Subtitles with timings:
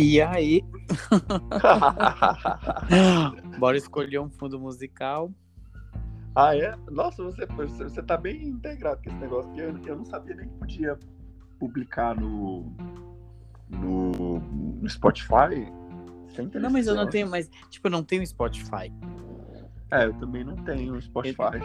[0.00, 0.64] E aí?
[3.58, 5.30] Bora escolher um fundo musical.
[6.34, 6.74] Ah, é?
[6.90, 10.48] Nossa, você, você, tá bem integrado com esse negócio, porque eu, eu não sabia nem
[10.48, 10.98] que podia
[11.58, 12.72] publicar no,
[13.68, 15.70] no, no Spotify.
[16.34, 18.90] Sem Não, mas eu não tenho, mas, tipo, eu não tenho Spotify.
[19.90, 21.60] É, eu também não tenho Spotify.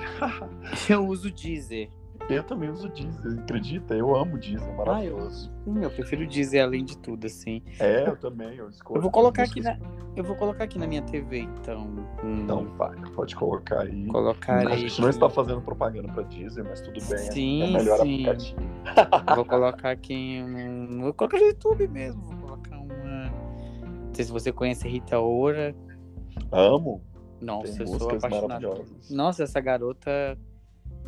[0.90, 1.90] Eu uso Deezer.
[2.30, 3.94] Eu também uso Deezer, acredita?
[3.94, 5.52] Eu amo Deezer, é maravilhoso.
[5.64, 6.28] Sim, eu prefiro
[6.64, 7.62] além de tudo, assim.
[7.80, 8.98] É, eu também, eu escolho.
[8.98, 9.78] Eu vou colocar aqui na,
[10.16, 11.88] eu vou colocar aqui na minha TV, então.
[12.24, 14.08] Hum, Então, vai, pode colocar aí.
[14.08, 14.78] A colocarei.
[14.78, 17.18] gente não está fazendo propaganda pra Deezer, mas tudo bem.
[17.18, 18.28] Sim, é melhor sim.
[18.28, 18.62] aplicativo.
[19.36, 21.02] Vou colocar aqui um.
[21.02, 22.22] Vou colocar no YouTube mesmo.
[22.24, 23.30] Vou colocar uma.
[24.08, 25.76] Não sei se você conhece Rita Ora.
[26.52, 27.04] Amo.
[27.42, 28.86] Nossa, Tem eu sou apaixonado.
[29.12, 30.38] Nossa, essa garota.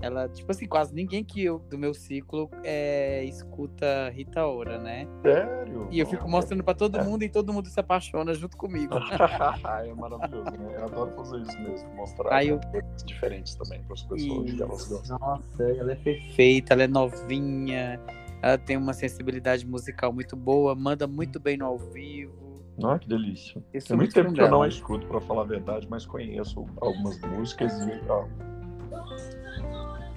[0.01, 5.07] Ela, tipo assim, quase ninguém que eu, do meu ciclo é, escuta Rita Ora, né?
[5.23, 5.87] Sério?
[5.89, 8.93] E eu fico mostrando pra todo mundo e todo mundo se apaixona junto comigo.
[9.83, 10.75] é maravilhoso, né?
[10.77, 14.61] Eu adoro fazer isso mesmo, mostrar Aí eu- coisas diferentes também para as pessoas que
[14.61, 14.89] elas Isso.
[14.95, 15.17] gostam.
[15.19, 17.99] Nossa, ela é perfeita, ela é novinha,
[18.41, 22.61] ela tem uma sensibilidade musical muito boa, manda muito bem no ao vivo.
[22.83, 23.53] Ah, que delícia.
[23.53, 27.19] Sou Tem muito tempo que eu não escuto, pra falar a verdade, mas conheço algumas
[27.21, 27.91] músicas e.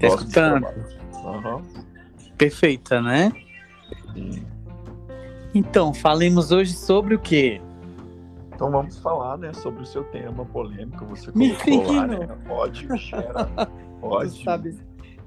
[0.00, 0.66] Tá escutando?
[1.24, 1.62] Aham.
[2.36, 3.30] Perfeita, né?
[4.16, 4.42] E-
[5.54, 7.60] Então, falemos hoje sobre o quê?
[8.54, 11.04] Então vamos falar, né, sobre o seu tema polêmico.
[11.06, 12.28] Você colocou lá, né?
[12.48, 12.88] Ódio,
[14.00, 14.44] Tu ódio.
[14.44, 14.76] sabes,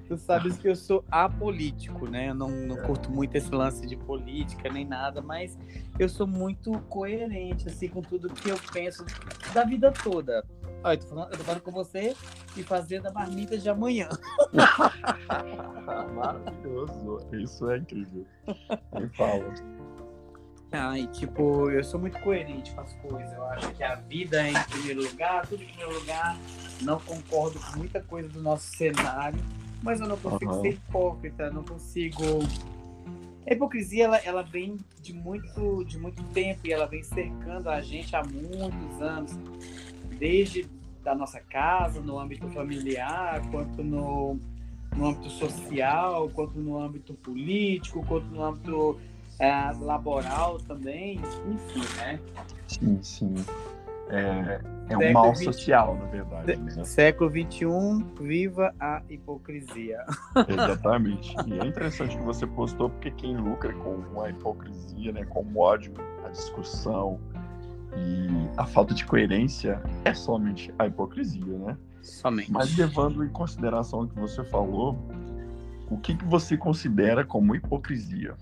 [0.07, 2.29] tu sabes que eu sou apolítico, né?
[2.29, 5.57] Eu não, não curto muito esse lance de política nem nada, mas
[5.99, 9.03] eu sou muito coerente, assim, com tudo que eu penso
[9.53, 10.43] da vida toda.
[10.83, 12.15] Olha, eu tô falando, eu tô falando com você
[12.57, 14.09] e fazendo a marmita de amanhã.
[16.13, 17.25] Maravilhoso.
[17.31, 18.25] Isso é incrível.
[18.99, 19.53] Me fala.
[20.73, 23.31] Ai, tipo, eu sou muito coerente com as coisas.
[23.31, 26.37] Eu acho que a vida é em primeiro lugar, tudo em primeiro lugar.
[26.81, 29.39] Não concordo com muita coisa do nosso cenário,
[29.81, 30.61] mas eu não consigo Aham.
[30.61, 32.23] ser hipócrita, não consigo.
[33.47, 37.79] A hipocrisia, ela, ela vem de muito, de muito tempo e ela vem cercando a
[37.81, 39.31] gente há muitos anos.
[40.23, 40.65] Desde
[41.03, 44.39] da nossa casa, no âmbito familiar, quanto no,
[44.95, 49.01] no âmbito social, quanto no âmbito político, quanto no âmbito
[49.37, 49.51] é,
[49.81, 52.19] laboral também, enfim, né?
[52.69, 53.35] Sim, sim.
[54.09, 54.61] É,
[54.93, 55.43] é um mal XX.
[55.43, 56.85] social, na verdade, né?
[56.85, 60.05] Século XXI, viva a hipocrisia.
[60.47, 61.35] Exatamente.
[61.45, 65.59] E é interessante que você postou, porque quem lucra com a hipocrisia, né, com o
[65.59, 65.93] ódio,
[66.25, 67.19] a discussão
[67.97, 68.27] e
[68.57, 71.77] a falta de coerência é somente a hipocrisia, né?
[72.01, 72.51] Somente.
[72.51, 74.97] Mas levando em consideração o que você falou,
[75.89, 78.35] o que, que você considera como hipocrisia?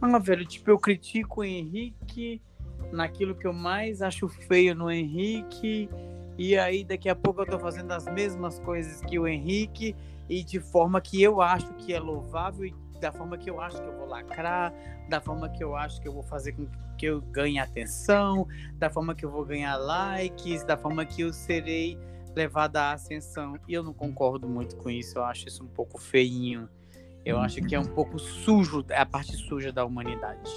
[0.00, 2.40] Ah, velho, tipo, eu critico o Henrique
[2.90, 5.88] naquilo que eu mais acho feio no Henrique,
[6.38, 9.94] e aí daqui a pouco eu tô fazendo as mesmas coisas que o Henrique,
[10.28, 13.80] e de forma que eu acho que é louvável, e da forma que eu acho
[13.80, 14.72] que eu vou lacrar,
[15.08, 18.90] da forma que eu acho que eu vou fazer com que eu ganhe atenção, da
[18.90, 21.98] forma que eu vou ganhar likes, da forma que eu serei
[22.36, 23.58] levada à ascensão.
[23.66, 26.68] E eu não concordo muito com isso, eu acho isso um pouco feinho.
[27.24, 30.50] Eu acho que é um pouco sujo, é a parte suja da humanidade.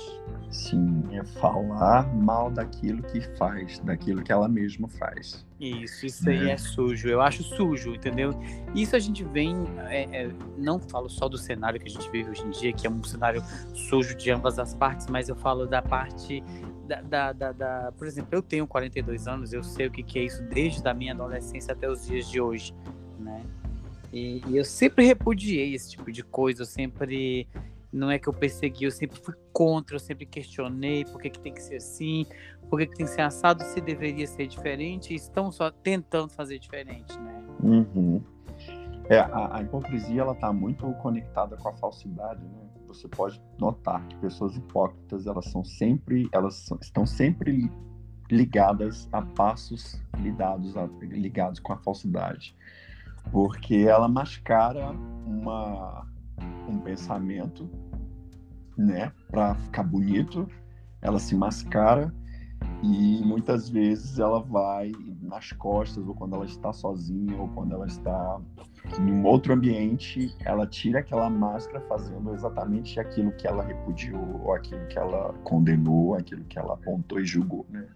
[0.49, 5.45] Sim, é falar mal daquilo que faz, daquilo que ela mesma faz.
[5.59, 6.51] Isso, isso aí Né?
[6.51, 7.07] é sujo.
[7.07, 8.31] Eu acho sujo, entendeu?
[8.75, 9.55] Isso a gente vem,
[9.87, 12.85] é, é, não falo só do cenário que a gente vive hoje em dia, que
[12.85, 13.41] é um cenário
[13.73, 16.43] sujo de ambas as partes, mas eu falo da parte
[16.87, 20.19] da, da, da- da- por exemplo, eu tenho 42 anos, eu sei o que, que
[20.19, 22.73] é isso desde a minha adolescência até os dias de hoje,
[23.19, 23.41] né?
[24.11, 27.47] E, e eu sempre repudiei esse tipo de coisa, eu sempre
[27.93, 31.39] não é que eu persegui, eu sempre fui contra, eu sempre questionei por que, que
[31.39, 32.25] tem que ser assim,
[32.69, 36.29] por que, que tem que ser assado, se deveria ser diferente, e estão só tentando
[36.29, 37.43] fazer diferente, né?
[37.61, 38.21] Uhum.
[39.09, 42.63] É, a, a hipocrisia ela está muito conectada com a falsidade, né?
[42.87, 47.69] Você pode notar que pessoas hipócritas elas são sempre, elas são- estão sempre
[48.31, 52.55] ligadas a passos lidados a- ligados com a falsidade,
[53.31, 54.91] porque ela mascara
[55.25, 56.07] uma
[56.67, 57.69] um pensamento,
[58.77, 60.47] né, para ficar bonito,
[61.01, 62.13] ela se mascara
[62.81, 64.91] e muitas vezes ela vai
[65.21, 68.39] nas costas, ou quando ela está sozinha, ou quando ela está
[68.99, 74.85] em outro ambiente, ela tira aquela máscara fazendo exatamente aquilo que ela repudiou, ou aquilo
[74.87, 77.87] que ela condenou, aquilo que ela apontou e julgou, né?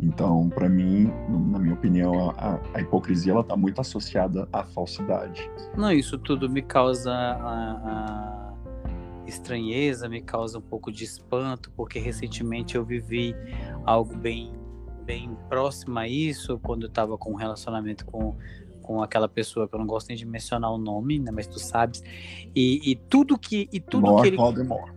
[0.00, 5.48] Então, para mim, na minha opinião, a, a hipocrisia ela está muito associada à falsidade.
[5.76, 8.54] Não, isso tudo me causa a, a,
[9.26, 13.34] estranheza, me causa um pouco de espanto, porque recentemente eu vivi
[13.84, 14.52] algo bem,
[15.04, 18.36] bem próximo a isso, quando eu estava com um relacionamento com,
[18.82, 21.58] com aquela pessoa que eu não gosto nem de mencionar o nome, né, mas tu
[21.58, 22.02] sabes,
[22.54, 24.92] e, e tudo que e tudo More que ele Voldemort.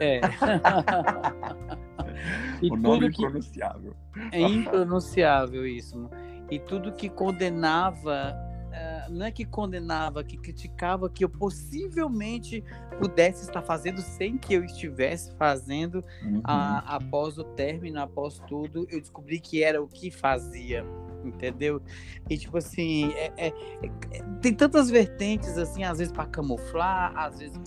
[0.00, 0.20] é.
[2.62, 3.94] e o nome que impronunciável.
[4.32, 6.08] É impronunciável isso.
[6.50, 8.34] E tudo que condenava,
[8.72, 12.62] eh, não é que condenava, que criticava que eu possivelmente
[12.98, 16.40] pudesse estar fazendo sem que eu estivesse fazendo Uhum.
[16.44, 20.84] a- após o término, após tudo, eu descobri que era o que fazia,
[21.28, 21.80] entendeu?
[22.28, 23.52] E tipo assim, é- é-
[23.82, 27.58] é- tem tantas vertentes assim, às vezes para camuflar, às vezes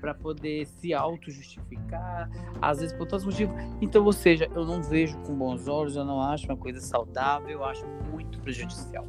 [0.00, 2.30] para poder se auto-justificar,
[2.60, 3.54] às vezes por tantos motivos.
[3.80, 7.48] Então, ou seja, eu não vejo com bons olhos, eu não acho uma coisa saudável,
[7.48, 9.06] eu acho muito prejudicial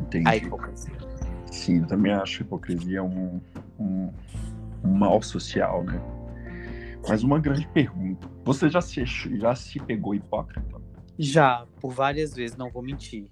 [0.00, 0.28] Entendi.
[0.28, 0.94] a hipocrisia.
[1.50, 3.40] Sim, eu também acho a hipocrisia um,
[3.78, 4.12] um,
[4.84, 6.00] um mal social, né?
[7.08, 8.28] Mas uma grande pergunta.
[8.44, 10.80] Você já se, já se pegou hipócrita?
[11.22, 13.26] Já, por várias vezes, não vou mentir.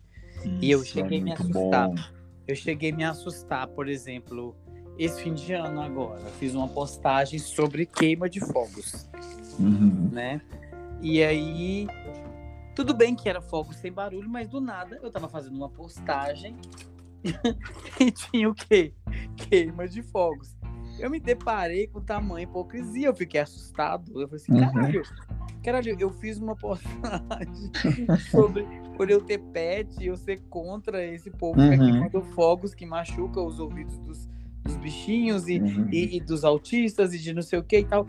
[0.60, 1.88] E eu Isso cheguei é a me assustar.
[1.88, 1.94] bom.
[2.46, 4.54] Eu cheguei a me assustar, por exemplo,
[4.98, 9.08] esse fim de ano agora, fiz uma postagem sobre queima de fogos.
[9.58, 10.10] Uhum.
[10.12, 10.40] né?
[11.00, 11.86] E aí,
[12.76, 16.56] tudo bem que era fogo sem barulho, mas do nada eu tava fazendo uma postagem
[18.00, 18.92] e tinha o quê?
[19.36, 20.56] Queima de fogos.
[20.98, 24.20] Eu me deparei com tamanha hipocrisia, eu fiquei assustado.
[24.20, 24.60] Eu falei assim, Uhum.
[24.72, 25.02] caralho,
[25.72, 27.70] caralho, eu fiz uma postagem
[28.30, 28.66] sobre
[28.96, 31.84] por eu ter pet e eu ser contra esse povo que é Uhum.
[32.08, 34.28] queimando fogos que machuca os ouvidos dos,
[34.64, 35.88] dos bichinhos e, Uhum.
[35.92, 38.06] e, e dos autistas e de não sei o que e tal.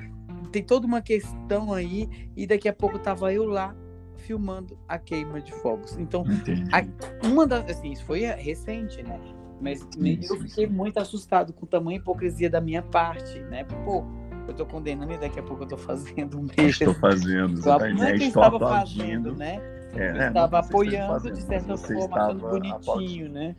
[0.52, 3.76] Tem toda uma questão aí, e daqui a pouco tava eu lá
[4.18, 5.96] filmando a queima de fogos.
[5.98, 6.24] Então,
[6.72, 7.70] a- uma das.
[7.70, 9.20] Assim, isso foi recente, né?
[9.62, 10.74] Mas Sim, eu fiquei sim.
[10.74, 13.64] muito assustado com tamanha hipocrisia da minha parte, né?
[13.86, 14.04] Pô,
[14.50, 16.54] eu tô condenando e daqui a pouco eu tô fazendo mesmo.
[16.70, 17.98] Estou fazendo, Só- exatamente.
[18.00, 19.04] não é eu Estou estava aplaudindo.
[19.04, 19.62] fazendo, né?
[19.96, 23.30] É, né, estava apoiando de certa forma, achando bonitinho, aplaudindo.
[23.34, 23.56] né?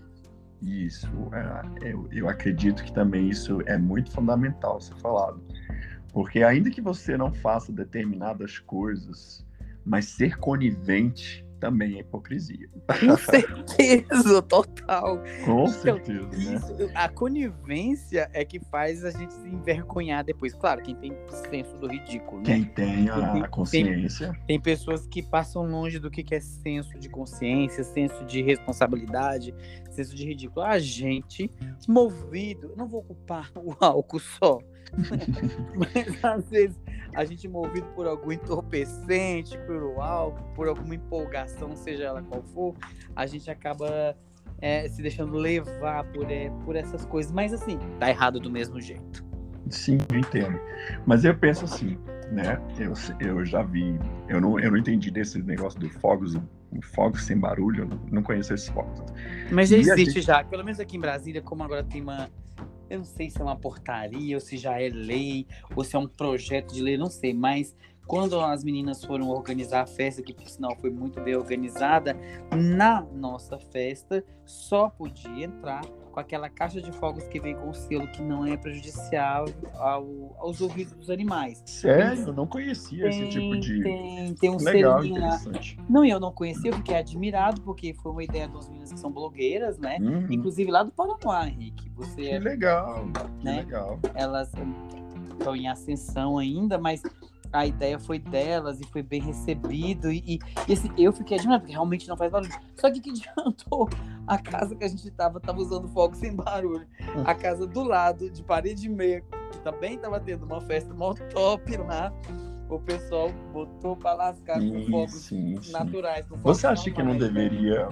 [0.63, 5.43] Isso, é, eu, eu acredito que também isso é muito fundamental ser falado.
[6.13, 9.45] Porque ainda que você não faça determinadas coisas,
[9.85, 12.69] mas ser conivente também é hipocrisia.
[12.89, 15.19] Com certeza, total.
[15.45, 16.55] Com Então, certeza, né?
[16.57, 20.55] Isso, a conivência é que faz a gente se envergonhar depois.
[20.55, 21.13] Claro, quem tem
[21.51, 22.45] senso do ridículo, né?
[22.47, 24.33] Quem tem Tem- a consciência.
[24.47, 29.55] Tem pessoas que passam longe do que que é senso de consciência, senso de responsabilidade,
[29.91, 30.65] senso de ridículo.
[30.65, 31.51] A gente,
[31.89, 34.59] movido, não vou culpar o álcool só,
[35.75, 36.79] mas às vezes
[37.15, 42.75] a gente movido por algum entorpecente, por álcool, por alguma empolgação, seja ela qual for,
[43.17, 44.17] a gente acaba
[44.61, 47.33] é, se deixando levar por, é, por essas coisas.
[47.33, 49.25] Mas assim, tá errado do mesmo jeito.
[49.69, 50.59] Sim, eu entendo.
[51.07, 51.99] Mas eu penso assim,
[52.33, 52.61] né?
[52.79, 53.99] Eu, eu já vi,
[54.29, 56.37] eu não, eu não entendi desse negócio do fogos,
[56.83, 59.03] fogos sem barulho, eu não, conheço esses fogos.
[59.51, 62.29] Mas já E existe gente- já, pelo menos aqui em Brasília, como agora tem uma.
[62.91, 65.99] Eu não sei se é uma portaria, ou se já é lei, ou se é
[65.99, 67.75] um projeto de lei, não sei, mas
[68.07, 72.17] quando as meninas foram organizar a festa, que por sinal foi muito bem organizada,
[72.53, 77.75] na nossa festa só podia entrar com aquela caixa de fogos que vem com o
[77.75, 81.63] selo que não é prejudicial ao- aos ouvidos dos animais.
[81.67, 83.83] Sério, eu não conhecia esse tipo de.
[83.83, 85.27] tem, tem um Legal, selinho lá.
[85.37, 85.79] interessante.
[85.89, 88.99] Não, eu não conhecia, eu fiquei admirado, porque foi uma ideia de umas meninas que
[89.01, 89.99] são blogueiras, né?
[90.01, 90.27] Uhum.
[90.31, 91.91] Inclusive lá do Paraná, Henrique.
[91.97, 93.05] Você, Que legal,
[93.39, 93.57] que né?
[93.59, 93.99] legal.
[94.15, 94.51] elas
[95.39, 97.03] estão em ascensão ainda, mas
[97.53, 100.11] a ideia foi delas e foi bem recebido.
[100.11, 100.39] E,
[100.69, 102.53] e, assim, eu fiquei admirado, porque realmente não faz barulho.
[102.77, 103.89] Só que que adiantou?
[104.27, 106.87] A casa que a gente tava, tava usando fogo sem barulho.
[107.25, 111.13] A casa do lado, de parede e meia, que também tava tendo uma festa mó
[111.15, 112.13] top lá.
[112.69, 115.73] O pessoal botou pra lascar com Sim, fogos sim, sim.
[115.73, 116.25] naturais.
[116.29, 117.33] com Você acha que não normais.
[117.33, 117.89] deveria,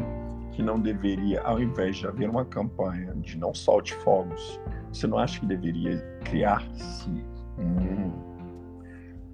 [0.53, 4.61] que não deveria, ao invés de haver uma campanha de não solte fogos,
[4.93, 7.11] você não acha que deveria criar-se
[7.59, 8.28] um,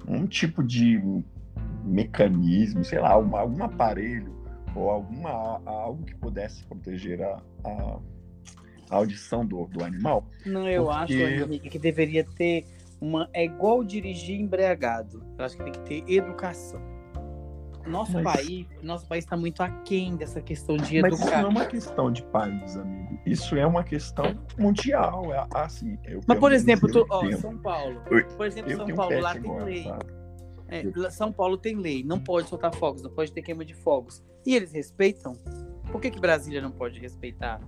[0.07, 1.01] um tipo de
[1.85, 4.35] mecanismo, sei lá, uma- algum aparelho
[4.75, 7.99] ou alguma algo que pudesse proteger a, a,
[8.91, 10.25] a audição do, do animal?
[10.45, 12.65] Não, eu Porque- acho, Henrique, que deveria ter
[13.01, 13.29] uma.
[13.33, 15.23] É igual dirigir embriagado.
[15.39, 16.81] Eu acho que tem que ter educação.
[17.87, 21.45] Nosso Mas- país, nosso país está muito aquém dessa questão de Mas isso não é
[21.47, 23.04] uma questão de país, amigo.
[23.27, 25.33] Isso é uma questão mundial.
[25.33, 25.99] É assim.
[26.05, 27.33] Eu, Mas, por exemplo, tu, eu ó.
[27.33, 28.01] São Paulo.
[28.11, 29.93] Eu- Por exemplo, Eu São Paulo, lá tem agora, lei.
[30.69, 33.75] É, lá- São Paulo tem lei, não pode soltar fogos, não pode ter queima de
[33.75, 34.23] fogos.
[34.47, 35.35] E eles respeitam?
[35.91, 37.61] Por que, que Brasília não pode respeitar?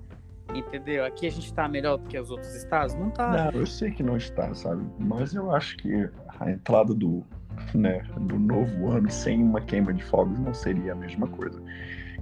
[0.54, 1.04] Entendeu?
[1.04, 2.94] Aqui a gente tá melhor do que os outros estados?
[2.94, 3.50] Não tá.
[3.52, 4.84] Não, eu sei que não está, sabe?
[4.98, 6.08] Mas eu acho que
[6.40, 7.24] a entrada do,
[7.74, 11.60] né, do novo ano sem uma queima de fogos não seria a mesma coisa.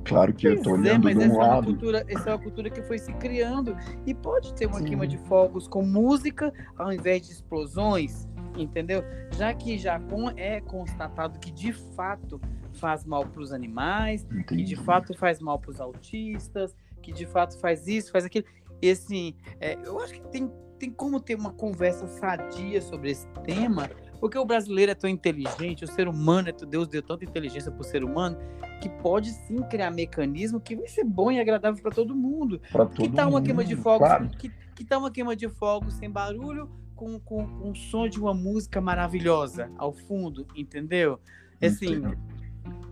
[0.05, 1.51] Claro que pois eu tô é, olhando é, mas um essa lado.
[1.51, 4.79] É uma cultura, essa é uma cultura que foi se criando e pode ter uma
[4.79, 4.85] Sim.
[4.85, 9.03] queima de fogos com música ao invés de explosões, entendeu?
[9.37, 10.01] Já que já
[10.37, 12.41] é constatado que de fato
[12.75, 14.63] faz mal para os animais, Entendi.
[14.63, 18.47] que de fato faz mal para os autistas, que de fato faz isso, faz aquilo.
[18.83, 23.27] E assim, é, eu acho que tem, tem como ter uma conversa sadia sobre esse
[23.45, 23.89] tema,
[24.25, 27.71] porque o brasileiro é tão inteligente, o ser humano é tão, Deus deu tanta inteligência
[27.71, 28.39] para o ser humano,
[28.81, 32.59] que pode sim criar mecanismo que vai ser bom e agradável para todo mundo.
[32.73, 34.09] Pra todo que tal uma mundo, queima de fogos?
[34.09, 34.31] Claro.
[34.31, 38.19] Que, que tal uma queima de fogos sem barulho, com, com, com o som de
[38.19, 41.21] uma música maravilhosa ao fundo, entendeu?
[41.63, 42.03] Assim,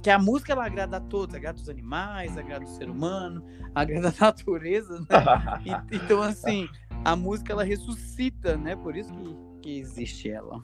[0.02, 3.42] que a música ela agrada a todos, agrada os animais, agrada o ser humano,
[3.74, 5.82] agrada a natureza, né?
[5.90, 6.68] então assim,
[7.02, 8.76] a música ela ressuscita, né?
[8.76, 10.60] Por isso que, que existe ela.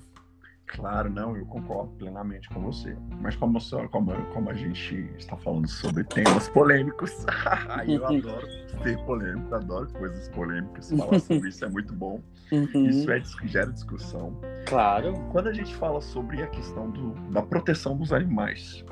[0.69, 2.95] Claro, não, eu concordo plenamente com você.
[3.21, 3.59] Mas como,
[3.91, 7.11] como, como a gente está falando sobre temas polêmicos,
[7.89, 8.47] eu adoro
[8.83, 10.91] ser polêmico, adoro coisas polêmicas.
[10.97, 12.21] Falar sobre isso é muito bom.
[12.53, 12.87] Uhum.
[12.87, 14.39] Isso é, gera discussão.
[14.67, 15.15] Claro.
[15.33, 18.85] Quando a gente fala sobre a questão do, da proteção dos animais,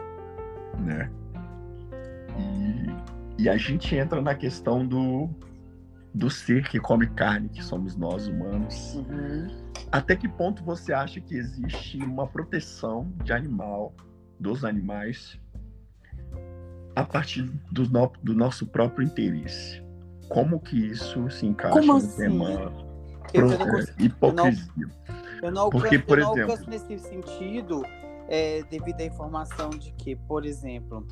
[0.79, 1.11] né?
[3.39, 5.29] E, e a gente entra na questão do,
[6.17, 8.95] do ser que come carne, que somos nós humanos.
[8.95, 9.49] Uhum.
[9.93, 13.95] Até que ponto você acha que existe uma proteção de animal,
[14.41, 15.39] dos animais,
[16.95, 19.85] a partir do, no, do nosso próprio interesse?
[20.31, 22.17] Como que isso se encaixa Como no assim?
[22.17, 22.73] tema
[23.33, 24.73] pro, é, hipocrisia?
[24.79, 27.83] Eu não, eu não Porque, por eu exemplo, não nesse sentido
[28.27, 31.07] é, devido à informação de que, por exemplo,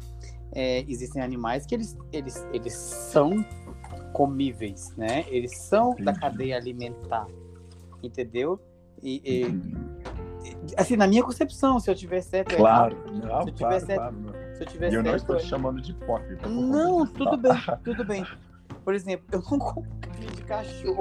[0.52, 3.44] é, existem animais que eles, eles, eles são
[4.14, 5.25] comíveis, né?
[5.28, 6.04] Eles são Entendi.
[6.04, 7.26] da cadeia alimentar,
[8.00, 8.61] entendeu?
[9.02, 13.68] E, e, assim, na minha concepção, se eu tiver certo, claro, não, se eu tiver
[13.68, 14.56] claro, certo, claro.
[14.56, 16.49] se eu tiver e eu certo, não estou te chamando de hipócrita.
[16.49, 17.52] Não, tudo bem,
[17.85, 18.25] tudo bem.
[18.85, 19.87] Por exemplo, eu não como
[20.37, 21.00] de cachorro.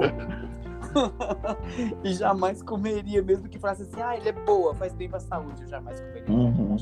[2.02, 5.62] e jamais comeria, mesmo que falasse assim, ah, ele é boa, faz bem pra saúde,
[5.62, 6.34] eu jamais comeria.
[6.34, 6.76] Uhum.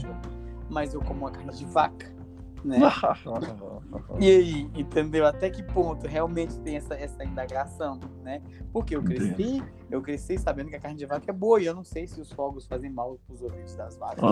[0.71, 2.22] Mas eu como uma carne de vaca
[2.65, 2.79] né?
[4.21, 5.27] e aí, entendeu?
[5.27, 8.43] Até que ponto realmente tem essa, essa indagação, né?
[8.73, 11.75] Porque eu cresci, eu cresci sabendo que a carne de vaca é boa e eu
[11.75, 14.23] não sei se os fogos fazem mal para os ouvidos das vacas.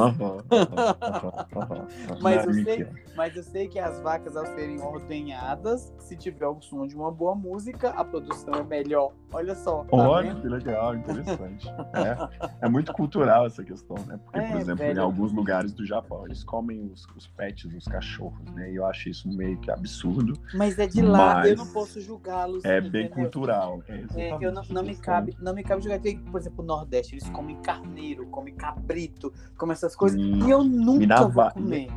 [2.22, 6.60] mas, eu sei, mas eu sei que as vacas, ao serem ordenhadas, se tiver o
[6.60, 9.12] som de uma boa música, a produção é melhor.
[9.32, 9.84] Olha só.
[9.84, 11.68] Tá Olha que legal, interessante.
[11.68, 14.18] É, é, muito cultural essa questão, né?
[14.24, 14.98] Porque, é, por exemplo, velho.
[14.98, 18.70] em alguns lugares do Japão, eles comem os, os pets dos cachorros cachorros, né?
[18.70, 20.34] E eu acho isso meio que absurdo.
[20.54, 22.64] Mas é de lá, eu não posso julgá-los.
[22.64, 22.90] É entendeu?
[22.90, 23.82] bem cultural.
[23.88, 26.00] É, é eu não, não me cabe, não me cabe julgar.
[26.30, 30.20] Por exemplo, o Nordeste, eles comem carneiro, comem cabrito, comem essas coisas.
[30.20, 31.88] Hum, e eu nunca vou comer.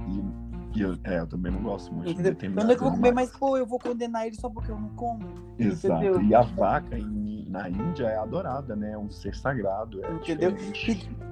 [0.75, 2.09] E, eu, é, eu também não gosto muito.
[2.09, 2.35] Entendeu?
[2.41, 5.27] Eu nunca vou comer, mas pô, eu vou condenar ele só porque eu não como.
[5.59, 6.03] Exato.
[6.03, 6.21] Entendeu?
[6.21, 8.93] E a vaca em, na Índia é adorada, né?
[8.93, 10.03] É um ser sagrado.
[10.03, 10.55] É entendeu?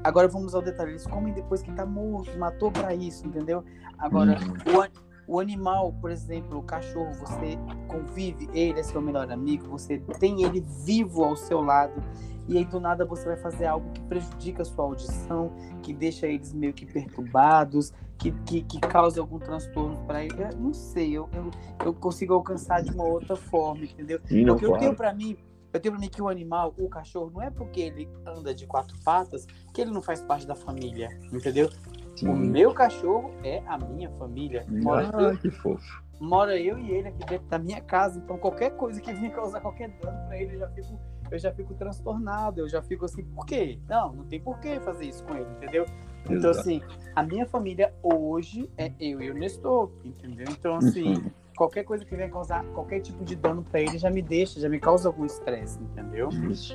[0.04, 0.92] Agora vamos ao detalhe.
[0.92, 3.64] Eles comem depois que tá morto, matou para isso, entendeu?
[3.98, 4.88] Agora, uhum.
[5.28, 9.98] o, o animal, por exemplo, o cachorro, você convive, ele é seu melhor amigo, você
[10.20, 12.04] tem ele vivo ao seu lado,
[12.48, 15.52] e aí do nada você vai fazer algo que prejudica a sua audição,
[15.82, 20.44] que deixa eles meio que perturbados, que, que, que causa algum transtorno para ele.
[20.44, 21.52] Eu não sei, eu, eu,
[21.84, 24.20] eu, consigo alcançar de uma outra forma, entendeu?
[24.26, 25.36] Sim, Porque eu tenho para mim,
[25.74, 28.66] eu tenho para mim que o animal, o cachorro, não é porque ele anda de
[28.66, 31.70] quatro patas que ele não faz parte da família, entendeu?
[32.16, 32.28] Sim.
[32.28, 34.66] O meu cachorro é a minha família.
[34.70, 36.04] Mora ah, eu, que fofo.
[36.20, 38.20] Mora eu e ele aqui dentro da minha casa.
[38.20, 41.00] Então, qualquer coisa que venha causar qualquer dano para ele, eu já fico
[41.32, 43.80] eu já fico transtornado, eu já fico assim, por quê?
[43.88, 45.86] Não, não tem por que fazer isso com ele, entendeu?
[46.26, 46.60] Então, Exato.
[46.60, 46.82] assim,
[47.16, 50.46] a minha família hoje é eu e o Nestor, entendeu?
[50.50, 51.32] Então, assim, uhum.
[51.62, 54.68] Qualquer coisa que venha causar qualquer tipo de dano para ele já me deixa, já
[54.68, 56.30] me causa algum estresse, entendeu?
[56.50, 56.74] Isso,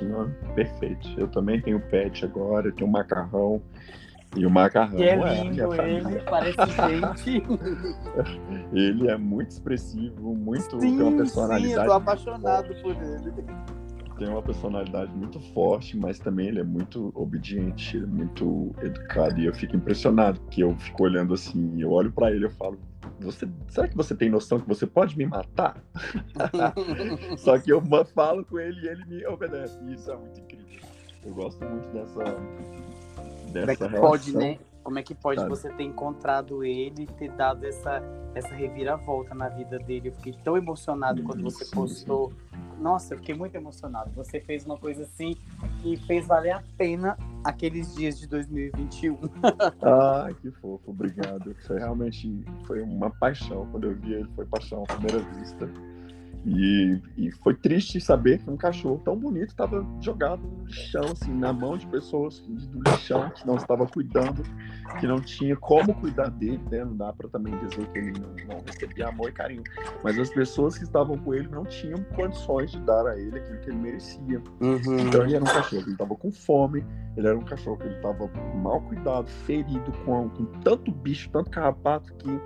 [0.55, 1.09] perfeito.
[1.17, 3.61] Eu também tenho pet agora, eu tenho um macarrão.
[4.35, 4.95] E o macarrão.
[4.95, 6.57] Que é lindo é, ele, parece
[7.27, 7.43] gente.
[8.71, 10.79] ele é muito expressivo, muito.
[10.79, 11.73] Sim, tem uma personalidade.
[11.73, 13.33] Sim, eu tô apaixonado por ele.
[14.17, 19.39] Tem uma personalidade muito forte, mas também ele é muito obediente, muito educado.
[19.39, 22.79] E eu fico impressionado, porque eu fico olhando assim, eu olho para ele e falo,
[23.19, 25.81] você, será que você tem noção que você pode me matar?
[27.37, 27.81] Só que eu
[28.13, 29.77] falo com ele e ele me obedece.
[29.83, 30.79] E isso é muito incrível.
[31.25, 32.23] Eu gosto muito dessa
[33.51, 34.09] dessa relação.
[34.09, 34.59] Pode, né?
[34.83, 35.49] Como é que pode Sabe?
[35.49, 38.01] você ter encontrado ele e ter dado essa,
[38.33, 40.09] essa reviravolta na vida dele?
[40.09, 42.31] Eu fiquei tão emocionado quando você postou.
[42.79, 44.11] Nossa, eu fiquei muito emocionado.
[44.15, 45.35] Você fez uma coisa assim
[45.81, 49.17] que fez valer a pena aqueles dias de 2021.
[49.81, 51.55] ah, que fofo, obrigado.
[51.65, 53.67] Foi realmente foi uma paixão.
[53.71, 55.69] Quando eu vi ele, foi paixão à primeira vista.
[56.47, 61.33] E, e, foi triste saber que um cachorro tão bonito estava jogado no lixão, assim,
[61.33, 64.43] na mão de pessoas do lixão que não estava cuidando,
[64.97, 66.85] que não tinha como cuidar dele, né?
[66.85, 69.63] Não dá para também dizer que ele não, não, recebia amor e carinho.
[70.01, 73.59] Mas as pessoas que estavam com ele não tinham condições de dar a ele aquilo
[73.59, 74.41] que ele merecia.
[74.61, 74.99] Uhum.
[74.99, 76.85] Então ele era um cachorro que estava com fome,
[77.17, 78.25] ele era um cachorro que ele estava
[78.55, 82.39] mal cuidado, ferido, com, com tanto bicho, tanto carrapato que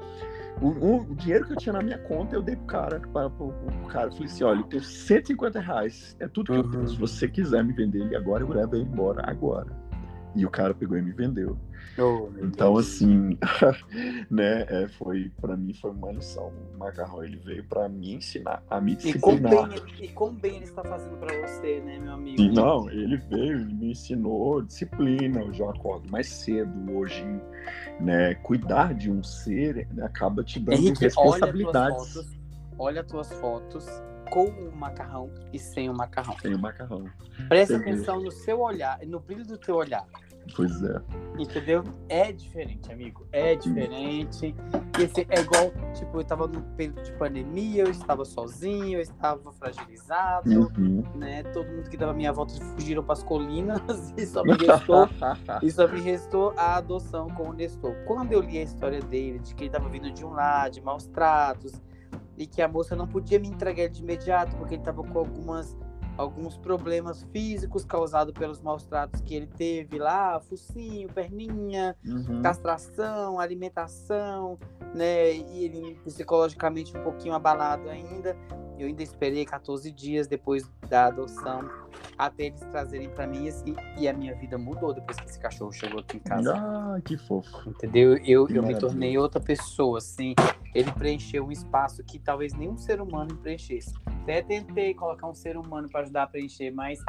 [0.61, 2.99] o, o, dinheiro que eu tinha na minha conta, eu dei pro cara.
[3.11, 3.51] Para, pro
[3.91, 4.07] cara.
[4.07, 6.15] Eu falei assim: olha, eu tenho 150 reais.
[6.19, 6.63] É tudo que uhum.
[6.65, 6.87] eu tenho.
[6.87, 9.67] Se você quiser me vender ele agora, eu levo ele embora agora.
[10.35, 11.57] E o cara pegou e me vendeu.
[11.97, 12.87] Oh, então, Deus.
[12.87, 13.37] assim,
[14.31, 16.53] né, é, foi, para mim foi uma lição.
[16.73, 19.51] O macarrão, ele veio para me ensinar, a me disciplinar.
[19.99, 22.41] E como bem, e bem ele está fazendo para você, né, meu amigo?
[22.43, 25.41] Não, ele veio, ele me ensinou disciplina.
[25.41, 27.25] Eu já acordo mais cedo hoje,
[27.99, 32.40] né, cuidar de um ser né, acaba te dando Henrique, responsabilidades.
[32.83, 33.85] Olha as tuas fotos,
[34.31, 36.35] com o macarrão e sem o macarrão.
[36.39, 37.05] Sem o macarrão.
[37.47, 40.03] Presta atenção no seu olhar, no brilho do teu olhar.
[40.55, 40.99] Pois é.
[41.37, 41.83] Entendeu?
[42.09, 43.27] É diferente, amigo.
[43.31, 44.55] É diferente.
[44.99, 49.51] Esse é igual, tipo, eu tava no período de pandemia, eu estava sozinho, eu estava
[49.51, 51.03] fragilizado, uhum.
[51.13, 51.43] né?
[51.43, 53.79] Todo mundo que dava minha volta fugiram para as colinas
[54.17, 55.07] e só me restou,
[55.61, 57.93] e só me restou a adoção com o Nestor.
[58.07, 60.81] Quando eu li a história dele, de que ele estava vindo de um lado, de
[60.81, 61.79] maus tratos,
[62.41, 65.77] e que a moça não podia me entregar de imediato porque ele estava com algumas
[66.17, 72.41] alguns problemas físicos causados pelos maus tratos que ele teve lá, focinho, perninha, uhum.
[72.41, 74.57] castração, alimentação,
[74.93, 75.33] né?
[75.33, 78.35] E ele psicologicamente um pouquinho abalado ainda.
[78.77, 81.69] Eu ainda esperei 14 dias depois da adoção
[82.17, 85.71] até eles trazerem para mim e, e, a minha vida mudou depois que esse cachorro
[85.71, 86.53] chegou aqui em casa.
[86.55, 87.69] Ah, que fofo.
[87.69, 88.17] Entendeu?
[88.17, 90.35] Eu, eu me tornei outra pessoa, assim.
[90.73, 93.93] Ele preencheu um espaço que talvez nenhum ser humano preenchesse.
[94.23, 96.99] Até tentei colocar um ser humano para ajudar a preencher, mas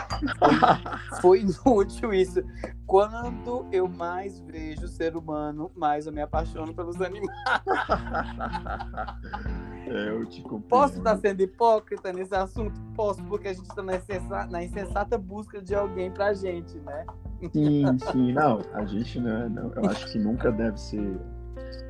[1.20, 2.42] foi, foi inútil isso.
[2.86, 7.30] Quando eu mais vejo o ser humano, mais eu me apaixono pelos animais.
[9.84, 10.68] É, eu te compreendo.
[10.68, 12.80] Posso estar sendo hipócrita nesse assunto?
[12.94, 17.04] Posso, porque a gente está na, insensata, na insensata busca de alguém pra gente, né?
[17.52, 18.32] Sim, sim.
[18.32, 21.20] Não, a gente, né, não, eu acho que nunca deve ser.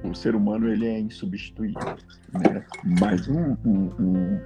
[0.04, 1.96] O ser humano, ele é insubstituível,
[2.32, 2.64] né?
[3.00, 4.40] Mas um, um, um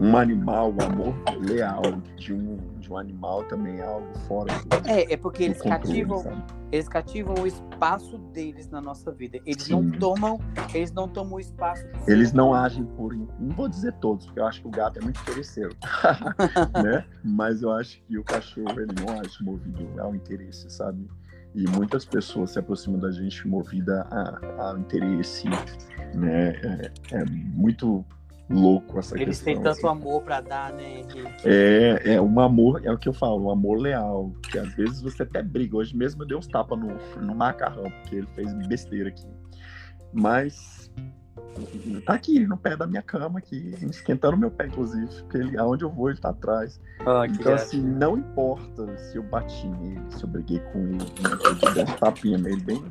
[0.00, 1.82] um animal, o amor leal
[2.16, 6.42] de um, de um animal também é algo fora do, É, é porque eles cativam,
[6.72, 9.38] eles cativam o espaço deles na nossa vida.
[9.44, 9.72] Eles Sim.
[9.72, 10.40] não tomam,
[10.72, 11.84] eles não tomam o espaço.
[12.08, 15.02] Eles não agem por, não vou dizer todos, porque eu acho que o gato é
[15.02, 15.76] muito interesseiro,
[16.82, 17.04] né?
[17.22, 21.06] Mas eu acho que o cachorro ele não age movido ao interesse, sabe?
[21.54, 25.46] E muitas pessoas se aproximam da gente movida a, a interesse,
[26.14, 26.52] né?
[26.52, 28.04] É, é muito
[28.50, 29.52] louco essa Eles questão.
[29.52, 29.86] Eles têm tanto assim.
[29.86, 31.24] amor para dar, né, Henrique?
[31.44, 34.32] É, é um amor, é o que eu falo, um amor leal.
[34.50, 35.76] Que às vezes você até briga.
[35.76, 39.26] Hoje mesmo eu dei uns tapas no, no macarrão, porque ele fez besteira aqui.
[40.12, 40.90] Mas
[42.04, 45.84] tá aqui no pé da minha cama, aqui, esquentando meu pé, inclusive, porque ele, aonde
[45.84, 46.80] eu vou, ele tá atrás.
[47.06, 51.58] Ah, então, assim, não importa se eu bati nele, se eu briguei com ele, né,
[51.58, 52.84] se eu dei um tapinha nele bem,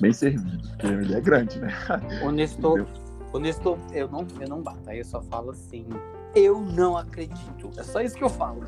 [0.00, 1.68] bem servido, porque ele é grande, né?
[2.22, 2.86] Honesto,
[3.34, 4.88] Honesto, eu não, eu não bato.
[4.88, 5.88] Aí eu só falo assim,
[6.36, 7.68] eu não acredito.
[7.76, 8.60] É só isso que eu falo.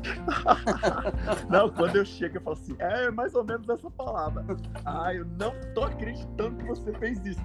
[1.49, 4.45] não, quando eu chego, eu falo assim, é mais ou menos essa palavra.
[4.83, 7.39] Ah, eu não tô acreditando que você fez isso.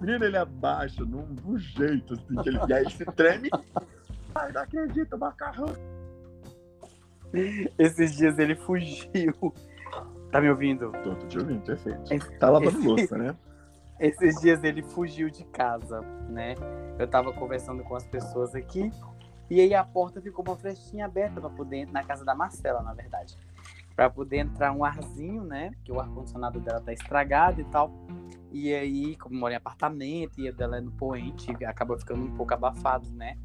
[0.00, 3.50] Menino, ele abaixa num, num jeito, assim, que ele, e aí se treme.
[4.34, 5.74] Ai, não acredito, macarrão.
[7.78, 9.52] Esses dias ele fugiu.
[10.30, 10.90] Tá me ouvindo?
[11.04, 12.14] Tô, tô te ouvindo, perfeito.
[12.14, 12.88] Esse, tá lavando esse...
[12.88, 13.36] louça, né?
[13.98, 16.54] Esses dias ele fugiu de casa, né?
[16.98, 18.90] Eu tava conversando com as pessoas aqui
[19.52, 22.94] e aí a porta ficou uma frestinha aberta para poder na casa da Marcela, na
[22.94, 23.36] verdade,
[23.94, 25.72] para poder entrar um arzinho, né?
[25.84, 27.92] Que o ar condicionado dela tá estragado e tal.
[28.50, 32.34] E aí, como mora em apartamento e a dela é no poente, acaba ficando um
[32.34, 33.36] pouco abafado, né?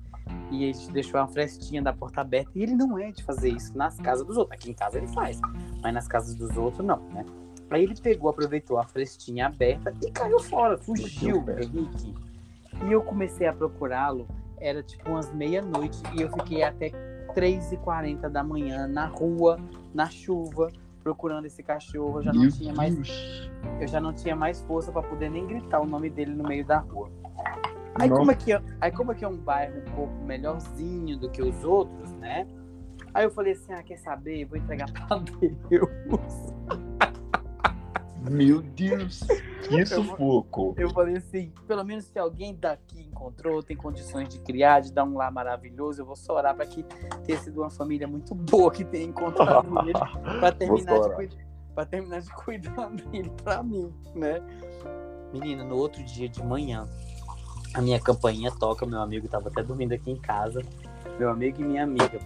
[0.49, 2.51] E a gente deixou uma frestinha da porta aberta.
[2.55, 4.57] E ele não é de fazer isso nas casas dos outros.
[4.57, 5.39] Aqui em casa ele faz,
[5.81, 7.25] mas nas casas dos outros não, né?
[7.69, 12.13] Aí ele pegou, aproveitou a frestinha aberta e caiu fora, fugiu, Henrique.
[12.87, 14.27] E eu comecei a procurá-lo,
[14.59, 16.91] era tipo umas meia-noite, e eu fiquei até
[17.35, 19.59] 3h40 da manhã na rua,
[19.93, 20.71] na chuva,
[21.03, 23.51] procurando esse cachorro, eu já não Meu tinha mais Deus.
[23.81, 26.65] eu já não tinha mais força para poder nem gritar o nome dele no meio
[26.65, 27.09] da rua.
[27.99, 28.19] Aí Nossa.
[28.19, 31.63] como, aqui, é- aí como aqui é um bairro um pouco melhorzinho do que os
[31.63, 32.47] outros, né?
[33.13, 34.45] Aí eu falei assim, ah, quer saber?
[34.45, 35.17] Vou entregar pra
[35.69, 35.89] Deus.
[38.29, 39.21] Meu Deus.
[39.67, 40.73] Que Eu- sufoco.
[40.77, 45.03] Eu falei assim, pelo menos se alguém daqui encontrou, tem condições de criar, de dar
[45.03, 46.83] um lar maravilhoso, eu vou só orar para que
[47.25, 51.37] tenha sido uma família muito boa que tenha encontrado ele para terminar, de cuidar-
[51.75, 54.41] pra terminar de cuidar dele pra mim, né?
[55.33, 56.85] Menina, no outro dia de manhã,
[57.73, 60.61] a minha campainha toca, meu amigo tava até dormindo aqui em casa,
[61.19, 62.19] meu amigo e minha amiga.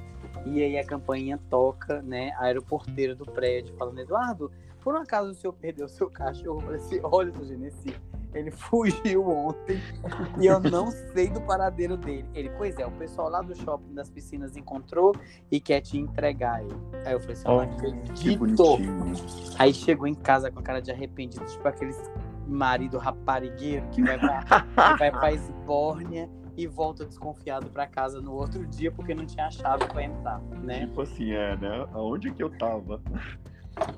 [0.45, 2.31] E aí a campainha toca, né?
[2.57, 4.51] O porteiro do prédio falando, Eduardo,
[4.81, 6.59] por um acaso o senhor perdeu o seu cachorro?
[6.59, 7.95] Eu falei assim, olha, seu Genesi,
[8.33, 9.81] ele fugiu ontem
[10.39, 12.25] e eu não sei do paradeiro dele.
[12.33, 15.15] Ele, pois é, o pessoal lá do shopping das piscinas encontrou
[15.51, 16.75] e quer te entregar ele.
[17.05, 18.63] Aí eu falei assim, Oh, não Que acredito.
[19.57, 21.99] Aí chegou em casa com a cara de arrependido, tipo aqueles
[22.47, 28.33] marido raparigueiro que vai pra, que vai pra Esbórnia e volta desconfiado pra casa no
[28.33, 30.81] outro dia porque não tinha a chave pra entrar, né?
[30.81, 31.87] Tipo assim, é, né?
[31.93, 33.01] Aonde que eu tava?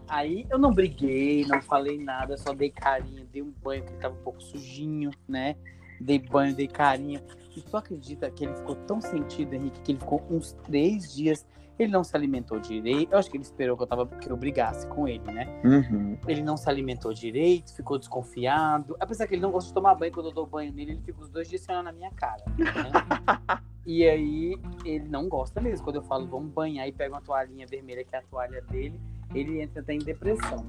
[0.08, 4.00] Aí eu não briguei, não falei nada, só dei carinho, dei um banho que ele
[4.00, 5.56] tava um pouco sujinho, né?
[6.00, 7.22] Dei banho, dei carinho.
[7.56, 11.46] E tu acredita que ele ficou tão sentido, Henrique, que ele ficou uns três dias.
[11.78, 13.12] Ele não se alimentou direito.
[13.12, 15.48] Eu acho que ele esperou que eu, tava, que eu brigasse com ele, né?
[15.64, 16.18] Uhum.
[16.28, 18.96] Ele não se alimentou direito, ficou desconfiado.
[19.00, 21.22] Apesar que ele não gosta de tomar banho, quando eu dou banho nele, ele fica
[21.22, 22.44] os dois dias sem olhar na minha cara.
[22.58, 23.60] né?
[23.86, 24.56] e aí,
[24.86, 25.84] ele não gosta mesmo.
[25.84, 29.00] Quando eu falo, vamos banhar e pega uma toalhinha vermelha, que é a toalha dele,
[29.34, 30.66] ele entra até em depressão.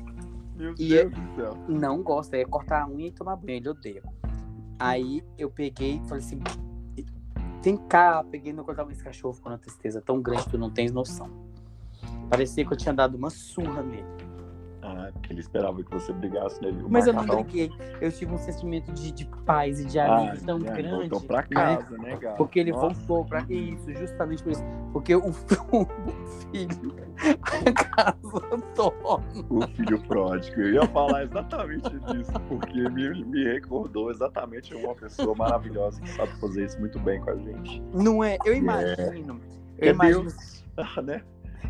[0.56, 1.56] Meu E Deus do céu.
[1.68, 4.02] Não gosta, é cortar a unha e tomar banho, ele odeia.
[4.78, 6.40] Aí eu peguei e falei assim:
[7.64, 10.70] vem cá, peguei no cortava esse cachorro ficou uma tristeza tão grande que tu não
[10.70, 11.30] tens noção.
[12.28, 14.33] Parecia que eu tinha dado uma surra nele.
[14.96, 16.70] Ah, porque ele esperava que você brigasse, né?
[16.88, 17.70] Mas eu não briguei.
[18.00, 21.08] Eu tive um sentimento de, de paz e de Ah, alívio tão é, grande.
[21.08, 21.46] Voltou pra né?
[21.50, 22.36] casa, né, cara?
[22.36, 22.94] Porque ele Nossa.
[23.06, 24.62] voltou pra isso, justamente por isso.
[24.92, 25.32] Porque o,
[26.52, 26.94] filho,
[27.42, 29.24] a casa torna.
[29.50, 30.60] O filho pródigo.
[30.60, 36.32] Eu ia falar exatamente disso, porque me, me recordou exatamente uma pessoa maravilhosa que sabe
[36.40, 37.82] fazer isso muito bem com a gente.
[37.92, 38.36] Não é?
[38.44, 39.40] Eu imagino.
[39.78, 40.22] Eu É imagino.
[40.22, 40.64] Deus.
[40.76, 41.22] Ah, né?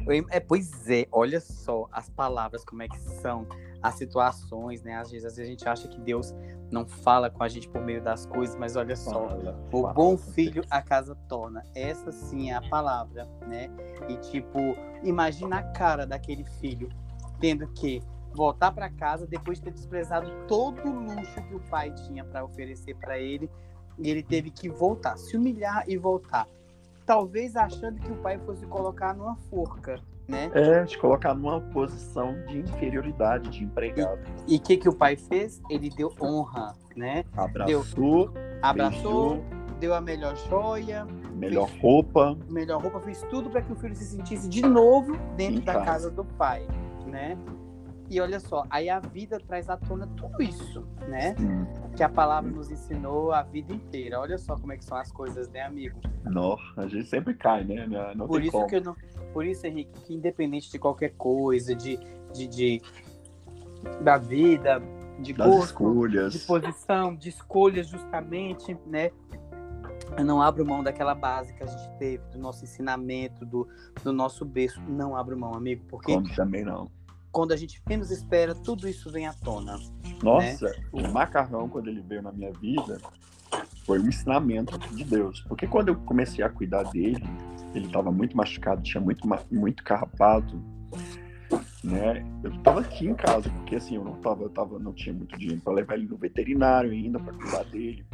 [0.07, 3.47] Eu é, pois é, olha só as palavras, como é que são,
[3.83, 4.97] as situações, né?
[4.97, 6.35] Às vezes, às vezes a gente acha que Deus
[6.71, 9.29] não fala com a gente por meio das coisas, mas olha só.
[9.29, 11.63] Fala, O fala, bom filho a casa torna.
[11.75, 13.69] Essa sim é a palavra, né?
[14.09, 14.59] E tipo,
[15.03, 16.89] imagina a cara daquele filho
[17.41, 18.03] tendo que
[18.35, 22.45] voltar para casa depois de ter desprezado todo o luxo que o pai tinha para
[22.45, 23.51] oferecer para ele,
[23.99, 26.49] e ele teve que voltar, se humilhar e voltar.
[27.07, 30.51] Talvez achando que o pai fosse colocar numa forca, né?
[30.55, 34.21] É, te colocar numa posição de inferioridade, de empregado.
[34.47, 35.61] E o que que o pai fez?
[35.69, 37.25] Ele deu honra, né?
[37.37, 39.45] Abraçou, Abraçou, beijou,
[39.79, 42.37] deu a melhor joia, melhor roupa.
[42.49, 45.85] melhor roupa, fez tudo para que o filho se sentisse de novo dentro da casa.
[45.85, 46.67] casa do pai,
[47.07, 47.37] né?
[48.11, 51.35] E olha só, aí a vida traz à tona tudo isso, né?
[51.41, 51.65] Hum,
[51.97, 54.21] Que a palavra nos ensinou a vida inteira.
[54.21, 55.99] Olha só como é que são as coisas, né, amigo?
[56.25, 57.87] nó, a gente sempre cai, né?
[57.87, 58.67] Não, não Por isso como.
[58.67, 58.95] que eu não,
[59.33, 61.99] por isso, Henrique, que independente de qualquer coisa, de,
[62.35, 62.83] de, de-
[64.03, 64.81] da vida,
[65.21, 66.33] de Das gosto, escolhas.
[66.33, 69.11] de posição, de escolhas, justamente, né?
[70.17, 73.67] Eu não abro mão daquela base que a gente teve, do nosso ensinamento, do,
[74.03, 74.81] do nosso berço.
[74.83, 76.89] Não abro mão, amigo, porque Como também não.
[77.35, 79.77] Quando a gente menos espera, tudo isso vem à tona.
[80.23, 80.75] Nossa, Né?
[80.93, 82.99] o macarrão, quando ele veio na minha vida,
[83.85, 85.41] foi um ensinamento de Deus.
[85.49, 87.23] Porque quando eu comecei a cuidar dele,
[87.75, 90.63] ele estava muito machucado, tinha muito, muito carrapato,
[91.83, 92.25] né?
[92.43, 95.37] Eu tava aqui em casa, porque assim, eu não tava, eu tava, não tinha muito
[95.37, 98.07] dinheiro para levar ele no veterinário ainda para cuidar dele.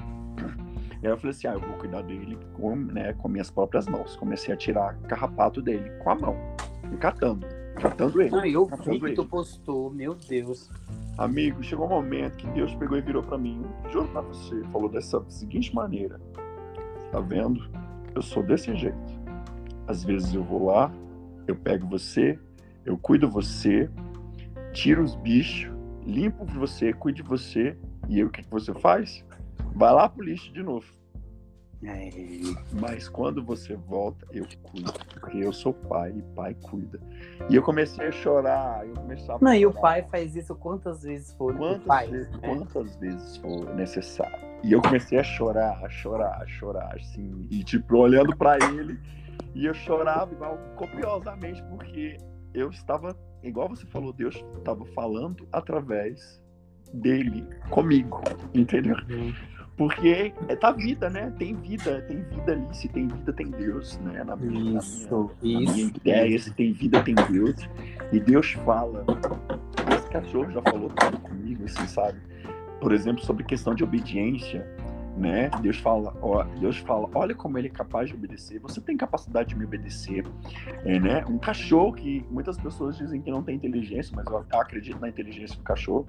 [1.02, 3.86] E aí eu falei assim, ah, eu vou cuidar dele com, né, com minhas próprias
[3.86, 4.16] mãos.
[4.16, 6.36] Comecei a tirar carrapato dele com a mão,
[6.92, 7.46] e catando,
[7.80, 8.30] catando ele.
[8.30, 9.14] Não, eu vi que ele.
[9.14, 10.70] tu postou, meu Deus.
[11.18, 14.88] Amigo, chegou um momento que Deus pegou e virou pra mim, juro pra você, falou
[14.88, 16.20] dessa seguinte maneira:
[17.10, 17.68] Tá vendo?
[18.14, 19.20] Eu sou desse jeito.
[19.86, 20.92] Às vezes eu vou lá,
[21.46, 22.38] eu pego você,
[22.84, 23.90] eu cuido você,
[24.72, 25.72] tiro os bichos,
[26.06, 27.76] limpo você, cuido de você,
[28.08, 29.24] e aí o que, que você faz?
[29.74, 30.86] Vai lá pro lixo de novo.
[31.82, 32.10] É,
[32.72, 37.00] Mas quando você volta, eu cuido, porque eu sou pai e pai cuida.
[37.48, 41.32] E eu comecei a chorar, eu começava Não, e o pai faz isso quantas vezes
[41.34, 41.56] for.
[41.56, 42.38] Quantas, o pai, vezes, né?
[42.42, 44.38] quantas vezes for necessário.
[44.62, 49.00] E eu comecei a chorar, a chorar, a chorar, assim, e tipo, olhando pra ele,
[49.54, 52.18] e eu chorava igual copiosamente, porque
[52.52, 56.42] eu estava igual você falou, Deus estava falando através
[56.92, 58.20] dele comigo,
[58.54, 58.96] entendeu?
[59.08, 59.32] Uhum.
[59.80, 61.32] Porque é da vida, né?
[61.38, 62.66] Tem vida, tem vida ali.
[62.70, 64.22] Se tem vida, tem Deus, né?
[64.22, 65.68] Na minha, isso, na minha, isso.
[65.68, 67.56] Na minha ideia, se tem vida, tem Deus.
[68.12, 69.06] E Deus fala.
[69.96, 70.90] Esse cachorro já falou
[71.22, 72.20] comigo, assim, sabe?
[72.78, 74.70] Por exemplo, sobre questão de obediência,
[75.16, 75.50] né?
[75.62, 78.60] Deus fala, ó, Deus fala, olha como ele é capaz de obedecer.
[78.60, 80.26] Você tem capacidade de me obedecer,
[80.84, 81.24] é, né?
[81.24, 85.56] Um cachorro que muitas pessoas dizem que não tem inteligência, mas eu acredito na inteligência
[85.56, 86.06] do cachorro,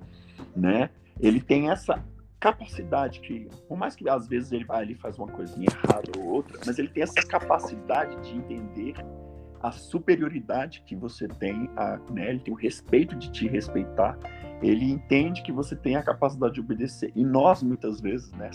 [0.53, 0.89] né?
[1.21, 2.03] Ele tem essa
[2.41, 6.25] capacidade que, por mais que às vezes ele vai ali faz uma coisinha errada ou
[6.25, 8.95] outra, mas ele tem essa capacidade de entender
[9.61, 14.17] a superioridade que você tem, a, né, ele tem o respeito de te respeitar,
[14.59, 17.11] ele entende que você tem a capacidade de obedecer.
[17.15, 18.49] E nós, muitas vezes, né,